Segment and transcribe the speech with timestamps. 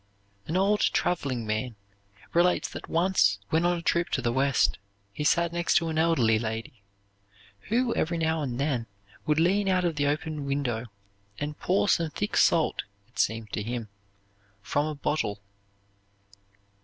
[0.47, 1.75] An old traveling man
[2.33, 4.79] relates that once when on a trip to the West
[5.13, 6.81] he sat next to an elderly lady
[7.69, 8.87] who every now and then
[9.27, 10.87] would lean out of the open window
[11.37, 13.89] and pour some thick salt it seemed to him
[14.63, 15.39] from a bottle.